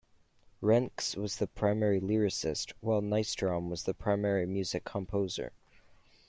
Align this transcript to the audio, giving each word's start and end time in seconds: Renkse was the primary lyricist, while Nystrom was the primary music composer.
Renkse 0.63 1.15
was 1.15 1.35
the 1.35 1.45
primary 1.45 1.99
lyricist, 1.99 2.73
while 2.79 3.03
Nystrom 3.03 3.69
was 3.69 3.83
the 3.83 3.93
primary 3.93 4.47
music 4.47 4.83
composer. 4.83 5.51